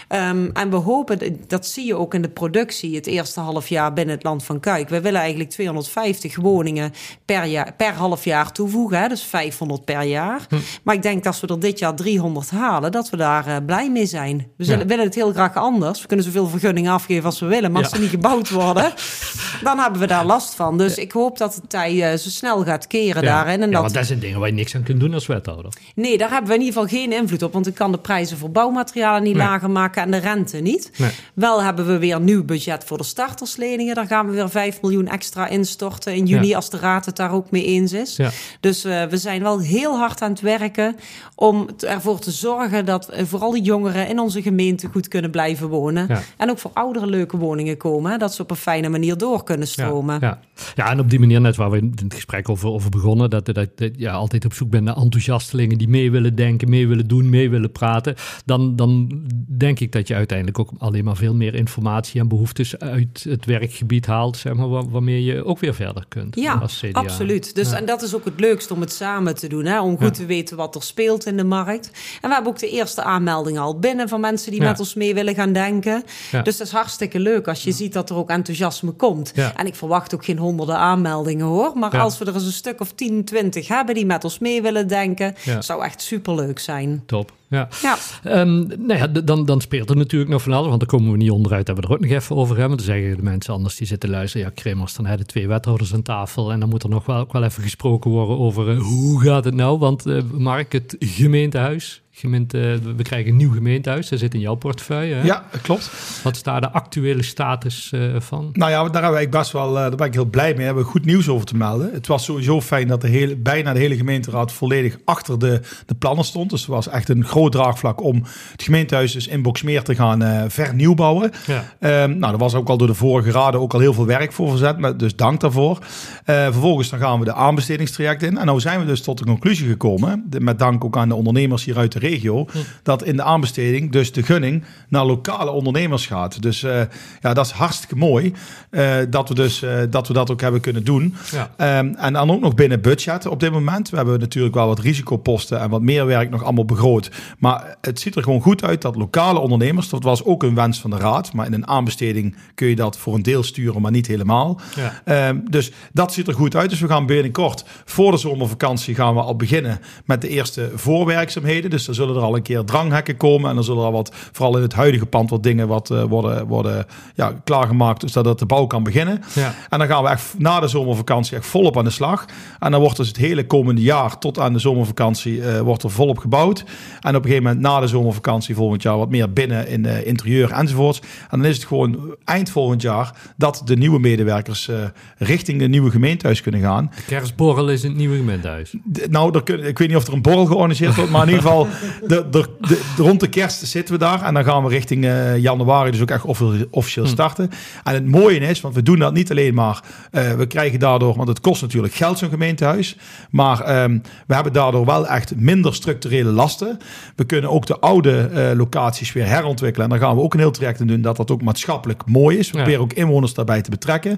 [0.07, 3.93] Ehm, en we hopen, dat zie je ook in de productie, het eerste half jaar
[3.93, 4.89] binnen het land van Kuik.
[4.89, 6.93] We willen eigenlijk 250 woningen
[7.25, 10.45] per, jaar, per half jaar toevoegen, hè, dus 500 per jaar.
[10.49, 10.55] Hm.
[10.83, 13.55] Maar ik denk dat als we er dit jaar 300 halen, dat we daar eh,
[13.65, 14.47] blij mee zijn.
[14.57, 14.85] We zullen, Ja.
[14.85, 16.01] willen het heel graag anders.
[16.01, 18.93] We kunnen zoveel vergunningen afgeven als we willen, maar als ze niet gebouwd worden,
[19.63, 20.77] dan hebben we daar last van.
[20.77, 23.61] Dus ik hoop dat het tij eh, zo snel gaat keren daarin.
[23.61, 25.71] En ja, dat, want dat zijn dingen waar je niks aan kunt doen als wethouder.
[25.95, 27.53] Nee, daar hebben we in ieder geval geen invloed op.
[27.53, 29.45] Want ik kan de prijzen voor bouwmaterialen niet Nee.
[29.45, 29.96] lager maken.
[29.97, 30.91] Maken en de rente niet.
[30.97, 31.09] Nee.
[31.33, 33.95] Wel hebben we weer een nieuw budget voor de startersleningen.
[33.95, 36.55] Daar gaan we weer 5 miljoen extra instorten in juni Ja.
[36.55, 38.15] als de raad het daar ook mee eens is.
[38.15, 38.29] Ja.
[38.59, 40.95] Dus eh, we zijn wel heel hard aan het werken
[41.35, 45.67] om ervoor te zorgen dat eh, vooral die jongeren in onze gemeente goed kunnen blijven
[45.67, 46.05] wonen.
[46.07, 46.21] Ja.
[46.37, 48.11] En ook voor ouderen leuke woningen komen.
[48.11, 50.17] hè, Dat ze op een fijne manier door kunnen stromen.
[50.21, 50.61] Ja, ja.
[50.75, 53.45] ja, en op die manier, net waar we in het gesprek over, over begonnen, dat,
[53.45, 57.07] dat, dat ja, altijd op zoek bent naar enthousiastelingen die mee willen denken, mee willen
[57.07, 58.15] doen, mee willen praten.
[58.45, 59.21] Dan, dan
[59.57, 63.45] denk ik dat je uiteindelijk ook alleen maar veel meer informatie en behoeftes uit het
[63.45, 66.35] werkgebied haalt, zeg maar, waar- waarmee je ook weer verder kunt.
[66.35, 66.99] Ja, als CDA.
[66.99, 67.55] absoluut.
[67.55, 67.77] Dus, Ja.
[67.77, 69.65] En dat is ook het leukste om het samen te doen.
[69.65, 69.81] Hè?
[69.81, 70.09] Om goed Ja.
[70.11, 71.85] te weten wat er speelt in de markt.
[72.21, 74.67] En we hebben ook de eerste aanmeldingen al binnen van mensen die Ja.
[74.69, 76.03] met ons mee willen gaan denken.
[76.43, 79.33] Dus dat is hartstikke leuk als je ziet dat er ook enthousiasme komt.
[79.55, 81.71] En ik verwacht ook geen honderden aanmeldingen hoor.
[81.77, 84.61] Maar als we er eens een stuk of 10, 20 hebben die met ons mee
[84.61, 87.03] willen denken, zou echt superleuk zijn.
[87.05, 87.31] Top.
[87.49, 87.67] Ja.
[87.81, 87.97] Ja.
[88.23, 91.17] Ehm, nou ja, dan, dan speelt er natuurlijk nog van alles, want daar komen we
[91.17, 91.67] niet onderuit.
[91.67, 92.77] Hebben we er ook nog even over hebben.
[92.77, 94.47] Dan zeggen de mensen anders die zitten luisteren.
[94.47, 96.51] Ja, Kremers, dan hebben de twee wethouders aan tafel.
[96.51, 99.45] En dan moet er nog wel, ook wel even gesproken worden over eh, hoe gaat
[99.45, 99.79] het nou?
[99.79, 104.09] Want eh, Mark, het gemeentehuis, gemeente, we krijgen een nieuw gemeentehuis.
[104.09, 105.13] Dat zit in jouw portefeuille.
[105.15, 105.23] Hè?
[105.23, 105.91] Ja, klopt.
[106.23, 108.49] Wat is daar de actuele status eh, van?
[108.53, 110.55] Nou ja, daar, hebben wij best wel, eh, daar ben ik heel blij mee.
[110.55, 111.89] Daar hebben we goed nieuws over te melden.
[111.93, 115.95] Het was sowieso fijn dat de hele, bijna de hele gemeenteraad volledig achter de, de
[115.95, 116.49] plannen stond.
[116.49, 120.21] Dus er was echt een groot draagvlak om het gemeentehuis dus in Boksmeer te gaan
[120.23, 121.31] eh, vernieuwbouwen.
[121.47, 121.63] Ja.
[121.79, 124.31] Ehm, nou, er was ook al door de vorige raden ook al heel veel werk
[124.33, 125.77] voor verzet, maar dus dank daarvoor.
[126.25, 128.37] Vervolgens dan gaan we de aanbestedingstraject in.
[128.37, 131.15] En nou zijn we dus tot de conclusie gekomen, de- met dank ook aan de
[131.15, 132.45] ondernemers hier uit de regio,
[132.83, 136.41] dat in de aanbesteding dus de gunning naar lokale ondernemers gaat.
[136.41, 136.81] Dus eh,
[137.21, 138.33] ja, dat is hartstikke mooi
[138.69, 141.15] eh, dat, we dus, eh, dat we dat ook hebben kunnen doen.
[141.31, 141.51] Ja.
[141.57, 143.89] Ehm, en dan ook nog binnen budget op dit moment.
[143.89, 147.11] We hebben natuurlijk wel wat risicoposten en wat meer werk nog allemaal begroot.
[147.39, 150.79] Maar het ziet er gewoon goed uit dat lokale ondernemers, dat was ook een wens
[150.79, 153.91] van de raad, maar in een aanbesteding kun je dat voor een deel sturen, maar
[153.91, 154.59] niet helemaal.
[154.75, 155.01] Ja.
[155.05, 156.69] Ehm, dus dat ziet er goed uit.
[156.69, 161.69] Dus we gaan binnenkort voor de zomervakantie gaan we al beginnen met de eerste voorwerkzaamheden.
[161.69, 164.11] Dus er zullen er al een keer dranghekken komen en dan zullen er al wat,
[164.31, 168.25] vooral in het huidige pand, wat dingen wat eh, worden, worden ja, klaargemaakt, dus dat
[168.25, 169.21] het de bouw kan beginnen.
[169.33, 169.53] Ja.
[169.69, 172.25] En dan gaan we echt na de zomervakantie echt volop aan de slag.
[172.59, 175.89] En dan wordt dus het hele komende jaar tot aan de zomervakantie eh, wordt er
[175.91, 176.59] volop gebouwd.
[177.01, 180.51] En op een gegeven moment na de zomervakantie volgend jaar wat meer binnen in interieur
[180.51, 180.99] enzovoorts.
[181.29, 184.75] En dan is het gewoon eind volgend jaar dat de nieuwe medewerkers eh,
[185.17, 186.91] richting de nieuwe gemeentehuis kunnen gaan.
[186.95, 188.73] De kerstborrel is in het nieuwe gemeentehuis.
[188.83, 191.27] De- nou, er kun, ik weet niet of er een borrel georganiseerd wordt, maar in
[191.27, 191.67] ieder geval
[192.07, 194.21] de, de, de- rond de kerst zitten we daar.
[194.21, 197.49] En dan gaan we richting eh, januari dus ook echt offi- officieel starten.
[197.83, 201.15] En het mooie is, want we doen dat niet alleen maar, eh, we krijgen daardoor,
[201.15, 202.97] want het kost natuurlijk geld zo'n gemeentehuis,
[203.29, 206.77] maar ehm, we hebben daardoor wel echt minder structurele lasten.
[207.15, 209.89] We kunnen ook de oude eh, locaties weer herontwikkelen.
[209.91, 212.37] En daar gaan we ook een heel traject in doen dat dat ook maatschappelijk mooi
[212.37, 212.51] is.
[212.51, 212.63] We Ja.
[212.63, 214.17] proberen ook inwoners daarbij te betrekken.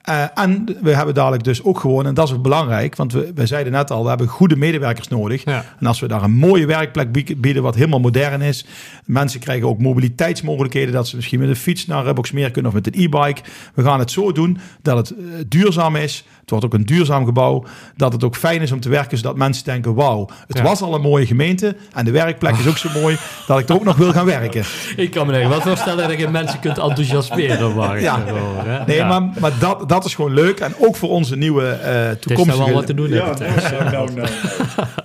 [0.00, 3.32] Eh, en we hebben dadelijk dus ook gewoon, en dat is ook belangrijk, want we,
[3.34, 5.44] we zeiden net al, we hebben goede medewerkers nodig.
[5.44, 5.64] Ja.
[5.80, 8.66] En als we daar een mooie werkplek bie- bieden, wat helemaal modern is.
[9.04, 12.86] Mensen krijgen ook mobiliteitsmogelijkheden, dat ze misschien met een fiets naar Boksmeer kunnen of met
[12.86, 13.40] een e-bike.
[13.74, 16.24] We gaan het zo doen dat het eh, duurzaam is.
[16.40, 17.64] Het wordt ook een duurzaam gebouw.
[17.96, 20.62] Dat het ook fijn is om te werken, zodat mensen denken, wauw, het Ja.
[20.62, 21.76] was al een mooie gemeente.
[21.94, 24.64] En de werkplek is ook zo mooi dat ik er ook nog wil gaan werken.
[24.96, 27.74] Ik kan me even wat voorstellen dat je mensen kunt enthousiasmeren.
[27.74, 28.16] Mark, Ja.
[28.16, 28.84] daarover, hè?
[28.84, 29.06] Nee, Ja.
[29.20, 30.60] maar, maar dat, dat is gewoon leuk.
[30.60, 32.64] En ook voor onze nieuwe eh Het is daar toekomstige...
[32.64, 33.10] wel wat te doen.
[33.10, 33.92] hebben.
[33.92, 34.28] nou, nou.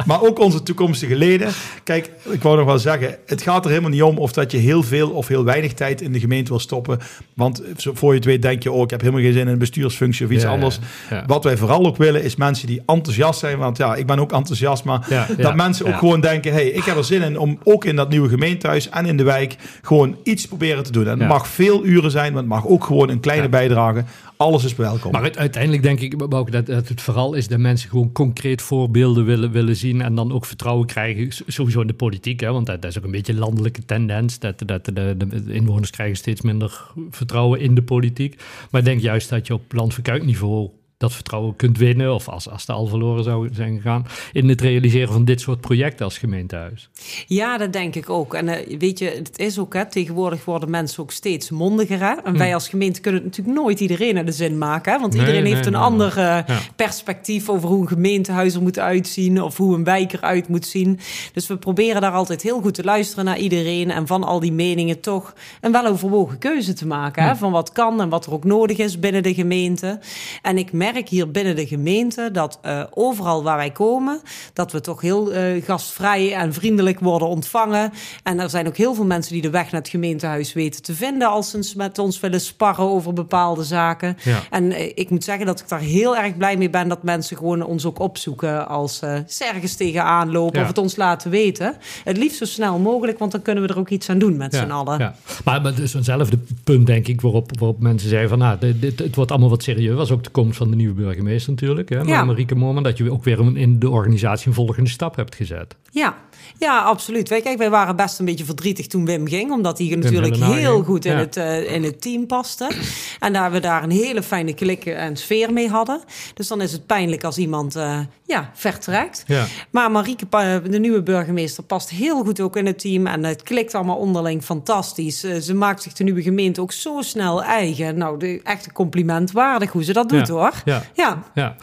[0.05, 1.47] Maar ook onze toekomstige leden.
[1.83, 4.57] Kijk, ik wou nog wel zeggen, het gaat er helemaal niet om of dat je
[4.57, 6.99] heel veel of heel weinig tijd in de gemeente wil stoppen.
[7.33, 9.47] Want zo- voor je het weet denk je, oh, ik heb helemaal geen zin in
[9.47, 10.79] een bestuursfunctie of iets Ja, anders.
[11.09, 11.23] ja.
[11.27, 13.57] Wat wij vooral ook willen is mensen die enthousiast zijn.
[13.57, 15.97] Want ja, ik ben ook enthousiast, maar Ja, dat ja, mensen ook ja.
[15.97, 19.05] gewoon denken, hey, ik heb er zin in om ook in dat nieuwe gemeentehuis en
[19.05, 21.03] in de wijk gewoon iets proberen te doen.
[21.03, 21.27] En het Ja.
[21.27, 23.49] mag veel uren zijn, maar het mag ook gewoon een kleine Ja.
[23.49, 24.03] bijdrage.
[24.37, 25.11] Alles is welkom.
[25.11, 28.61] Maar uite- uiteindelijk denk ik ook dat, dat het vooral is dat mensen gewoon concreet
[28.61, 32.39] voorbeelden willen, willen zien en dan ook vertrouwen krijgen, sowieso in de politiek.
[32.39, 35.53] Hè, want dat, is ook een beetje een landelijke tendens, dat, dat de, de, de
[35.53, 38.43] inwoners krijgen steeds minder vertrouwen in de politiek.
[38.71, 42.67] Maar ik denk juist dat je op landverkuikniveau dat vertrouwen kunt winnen, of als, als
[42.67, 46.89] al verloren zou zijn gegaan, in het realiseren van dit soort projecten als gemeentehuis.
[47.27, 48.33] Ja, dat denk ik ook.
[48.33, 51.99] En eh, weet je, het is ook, hè, tegenwoordig worden mensen ook steeds mondiger.
[51.99, 52.13] Hè?
[52.23, 54.93] En wij als gemeente kunnen het natuurlijk nooit iedereen naar de zin maken.
[54.93, 54.99] Hè?
[54.99, 55.13] Want.
[55.13, 56.59] Nee, iedereen nee, heeft een nee, ander eh, Ja.
[56.75, 59.41] perspectief over hoe een gemeentehuis er moet uitzien.
[59.41, 60.99] Of hoe een wijk eruit moet zien.
[61.33, 63.91] Dus we proberen daar altijd heel goed te luisteren naar iedereen.
[63.91, 67.23] En van al die meningen toch een weloverwogen keuze te maken.
[67.23, 67.35] Hè?
[67.35, 69.99] Van wat kan en wat er ook nodig is binnen de gemeente.
[70.41, 74.21] En ik merk merk hier binnen de gemeente dat uh, overal waar wij komen,
[74.53, 77.91] dat we toch heel uh, gastvrij en vriendelijk worden ontvangen.
[78.23, 80.93] En er zijn ook heel veel mensen die de weg naar het gemeentehuis weten te
[80.93, 84.17] vinden als ze met ons willen sparren over bepaalde zaken.
[84.23, 84.39] Ja.
[84.49, 87.37] En uh, ik moet zeggen dat ik daar heel erg blij mee ben dat mensen
[87.37, 90.61] gewoon ons ook opzoeken als ze ergens tegenaan lopen ja.
[90.61, 91.75] of het ons laten weten.
[92.03, 94.53] Het liefst zo snel mogelijk, want dan kunnen we er ook iets aan doen met
[94.53, 94.65] ja.
[94.65, 94.99] z'n allen.
[94.99, 95.15] Ja.
[95.43, 98.99] Maar, maar dus eenzelfde punt, denk ik, waarop, waarop mensen zeggen van nou, dit, dit,
[98.99, 99.95] het wordt allemaal wat serieus.
[99.95, 101.89] was ook de komst van de nieuwe burgemeester natuurlijk.
[101.89, 102.23] Hè, ja.
[102.23, 105.75] Marieke Moorman, dat je ook weer in de organisatie een volgende stap hebt gezet.
[105.91, 106.17] Ja,
[106.57, 107.29] ja, absoluut.
[107.29, 110.83] Wij, kijk, wij waren best een beetje verdrietig toen Wim ging, omdat hij natuurlijk heel
[110.83, 112.71] goed in, het, uh, in het team paste.
[113.19, 116.01] En daar we daar een hele fijne klik en sfeer mee hadden.
[116.33, 119.23] Dus dan is het pijnlijk als iemand uh, ja, vertrekt.
[119.27, 119.45] Ja.
[119.69, 120.25] Maar Marieke,
[120.69, 123.07] de nieuwe burgemeester, past heel goed ook in het team.
[123.07, 125.23] En het klikt allemaal onderling fantastisch.
[125.23, 127.97] Uh, ze maakt zich de nieuwe gemeente ook zo snel eigen.
[127.97, 130.51] Nou, de, echt een compliment waardig hoe ze dat doet, hoor.
[130.65, 130.83] Ja.
[130.93, 131.55] ja, ja.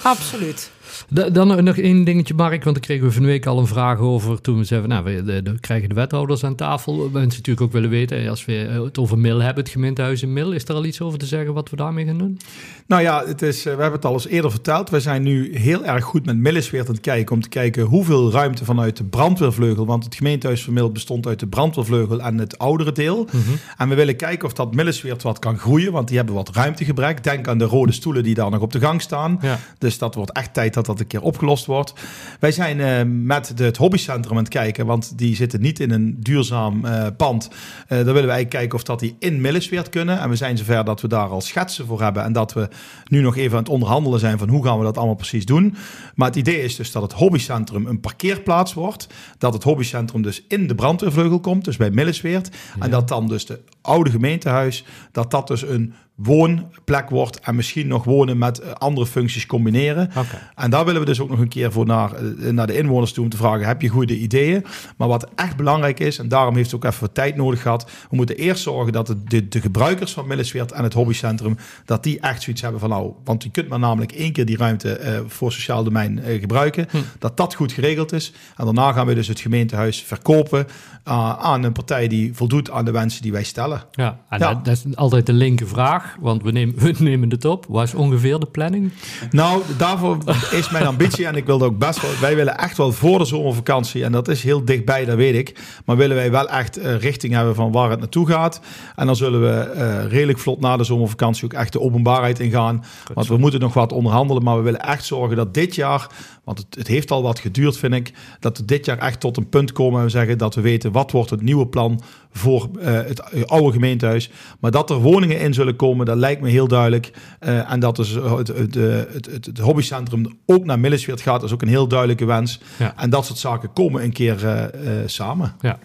[1.09, 3.99] Dan nog één dingetje, Mark, want daar kregen we van de week al een vraag
[3.99, 6.95] over toen we zeiden, nou, we, de, de, krijgen de wethouders aan tafel.
[6.95, 10.53] Mensen natuurlijk ook willen weten, als we het over Mil hebben, het gemeentehuis in Mil,
[10.53, 12.39] is er al iets over te zeggen wat we daarmee gaan doen?
[12.87, 14.91] Nou ja, het is, we hebben het al eens eerder verteld.
[14.91, 18.33] We zijn nu heel erg goed met Millisweer aan het kijken om te kijken hoeveel
[18.33, 22.59] ruimte vanuit de brandweervleugel, want het gemeentehuis van Mil bestond uit de brandweervleugel en het
[22.59, 23.25] oudere deel.
[23.25, 23.37] Mhm.
[23.77, 27.25] En we willen kijken of dat Millisweert wat kan groeien, want die hebben wat ruimtegebrek.
[27.25, 29.41] Denk aan de rode stoelen die daar nog op de gang staan.
[29.79, 31.93] Dus dat wordt echt tijd dat dat een keer opgelost wordt.
[32.41, 36.17] Wij zijn uh, met het hobbycentrum aan het kijken, want die zitten niet in een
[36.19, 37.49] duurzaam uh, pand.
[37.49, 37.55] Uh,
[37.89, 40.21] daar willen wij eigenlijk kijken of dat die in Millesweert kunnen.
[40.21, 42.69] En we zijn zover dat we daar al schetsen voor hebben en dat we
[43.09, 45.75] nu nog even aan het onderhandelen zijn van hoe gaan we dat allemaal precies doen.
[46.15, 49.07] Maar het idee is dus dat het hobbycentrum een parkeerplaats wordt.
[49.39, 52.57] Dat het hobbycentrum dus in de brandweervleugel komt, dus bij Millesweert.
[52.79, 57.87] En dat dan dus de oude gemeentehuis, dat dat dus een woonplek wordt en misschien
[57.87, 60.11] nog wonen met eh, andere functies combineren.
[60.55, 63.13] En daar willen we dus ook nog een keer voor naar, eh, naar de inwoners
[63.13, 64.65] toe om te vragen, heb je goede ideeën?
[64.97, 68.17] Maar wat echt belangrijk is, en daarom heeft het ook even tijd nodig gehad, we
[68.17, 72.43] moeten eerst zorgen dat de, de gebruikers van Millesweert en het hobbycentrum, dat die echt
[72.43, 75.53] zoiets hebben van nou, want je kunt maar namelijk één keer die ruimte uh, voor
[75.53, 76.97] sociaal domein uh, gebruiken, hm.
[77.19, 78.33] dat dat goed geregeld is.
[78.57, 80.67] En daarna gaan we dus het gemeentehuis verkopen
[81.09, 83.83] uh, aan een partij die voldoet aan de wensen die wij stellen.
[83.93, 84.55] Ja, en ja.
[84.55, 87.67] Dat, dat, is altijd de linker vraag want we nemen, we nemen het op.
[87.69, 88.93] Wat is ongeveer de planning?
[89.31, 90.19] Nou, daarvoor
[90.51, 92.11] is mijn ambitie en ik wilde ook best wel...
[92.21, 95.61] Wij willen echt wel voor de zomervakantie, en dat is heel dichtbij, dat weet ik.
[95.85, 98.61] Maar willen wij wel echt uh, richting hebben van waar het naartoe gaat.
[98.97, 102.85] En dan zullen we uh, redelijk vlot na de zomervakantie ook echt de openbaarheid ingaan.
[103.05, 103.15] Goed.
[103.15, 106.07] Want we moeten nog wat onderhandelen, maar we willen echt zorgen dat dit jaar...
[106.45, 108.13] Want het, het, heeft al wat geduurd, vind ik.
[108.41, 110.93] Dat we dit jaar echt tot een punt komen en we zeggen dat we weten
[110.93, 112.03] wat wordt het nieuwe plan
[112.33, 114.31] voor uh, het oude gemeentehuis.
[114.61, 117.13] Maar dat er woningen in zullen komen, dat lijkt me heel duidelijk.
[117.41, 121.63] Uh, en dat dus het, het, het, het, hobbycentrum ook naar Millesweert gaat, is ook
[121.63, 122.61] een heel duidelijke wens.
[122.79, 122.95] Ja.
[122.97, 125.55] En dat soort zaken komen een keer uh, samen.
[125.61, 125.79] Ja.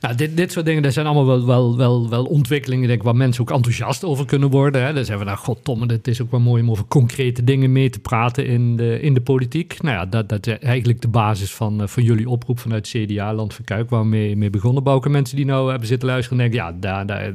[0.00, 3.04] Nou, dit, dit soort dingen, dat zijn allemaal wel, wel, wel, wel ontwikkelingen denk ik,
[3.04, 4.82] waar mensen ook enthousiast over kunnen worden.
[4.82, 4.92] Hè.
[4.92, 7.90] Dan zeggen we, nou goddomme, het is ook wel mooi om over concrete dingen mee
[7.90, 9.82] te praten in de, in de politiek.
[9.82, 13.54] Nou ja, dat, dat is eigenlijk de basis van, van jullie oproep vanuit CDA, Land
[13.54, 14.82] van Kuik, waarmee mee begonnen.
[14.82, 17.32] Bouken mensen die nou hebben zitten luisteren en denken, ja, daar, daar,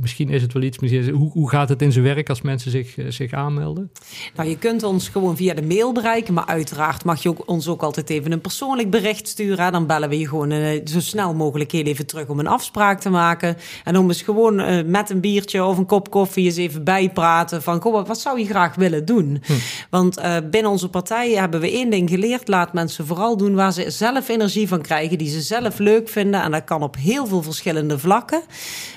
[0.00, 0.78] misschien is het wel iets.
[0.78, 3.90] Misschien hoe, hoe gaat het in zijn werk als mensen zich, eh, zich aanmelden?
[4.36, 7.68] Nou, je kunt ons gewoon via de mail bereiken, maar uiteraard mag je ook, ons
[7.68, 9.72] ook altijd even een persoonlijk bericht sturen.
[9.72, 13.00] Dan bellen we je gewoon uh, zo snel mogelijk heel even terug om een afspraak
[13.00, 13.56] te maken.
[13.84, 17.62] En om eens gewoon uh, met een biertje of een kop koffie eens even bijpraten
[17.62, 19.42] van, goh, wat zou je graag willen doen?
[19.46, 19.52] Hm.
[19.90, 20.20] Want
[20.50, 22.48] binnen onze partij hebben we één ding geleerd.
[22.48, 26.42] Laat mensen vooral doen waar ze zelf energie van krijgen, die ze zelf leuk vinden.
[26.42, 28.42] En dat kan op heel veel verschillende vlakken.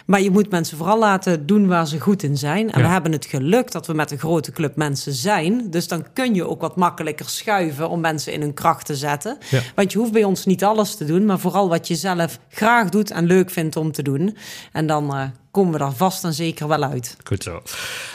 [0.06, 2.72] Maar je moet mensen vooral laten doen waar ze goed in zijn.
[2.72, 2.86] En ja.
[2.86, 5.70] we hebben het geluk dat we met een grote club mensen zijn.
[5.70, 9.38] Dus dan kun je ook wat makkelijker schuiven om mensen in hun kracht te zetten.
[9.50, 9.62] Ja.
[9.76, 12.90] Want je hoeft bij ons niet alles te doen, maar vooral wat je zelf graag
[12.90, 14.38] doet en leuk vindt om te doen.
[14.72, 17.18] En dan uh, komen we daar vast en zeker wel uit.
[17.24, 17.62] Goed zo.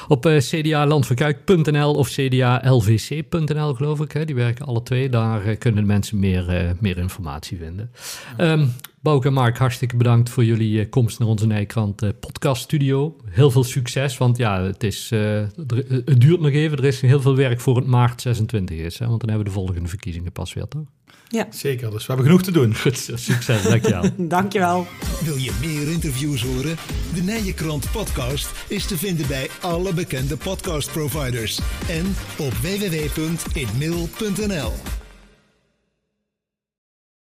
[0.09, 4.12] Op uh, cdalandverkuik.nl of cdalvc.nl geloof ik.
[4.12, 4.24] Hè?
[4.24, 5.09] Die werken alle twee.
[5.09, 7.90] Daar uh, kunnen mensen meer, meer informatie vinden.
[8.38, 8.66] Ja.
[9.09, 13.16] Bouke en Mark, hartstikke bedankt voor jullie uh, komst naar onze Nijkrant uh, podcast studio.
[13.29, 15.42] Heel veel succes, want ja, het, is, uh,
[16.05, 16.79] het duurt nog even.
[16.79, 18.99] Er is heel veel werk voor het maart 26 is.
[18.99, 19.07] Hè?
[19.07, 20.83] Want dan hebben we de volgende verkiezingen pas weer, toch?
[21.29, 21.47] Ja.
[21.51, 22.75] Zeker, dus we hebben genoeg te doen.
[22.83, 24.05] Goed, succes, dankjewel.
[24.37, 24.87] dankjewel.
[25.25, 26.77] Wil je meer interviews horen?
[27.14, 31.61] De Nijenkrant podcast is te vinden bij alle bekende podcastproviders.
[31.88, 34.98] En op www.inmail.nl